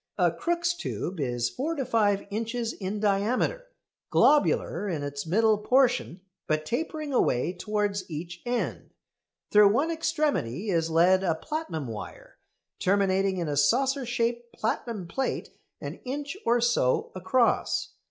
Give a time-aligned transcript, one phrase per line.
[0.17, 3.67] A Crookes' tube is four to five inches in diameter,
[4.09, 8.95] globular in its middle portion, but tapering away towards each end.
[9.51, 12.39] Through one extremity is led a platinum wire,
[12.79, 17.89] terminating in a saucer shaped platinum plate an inch or so across.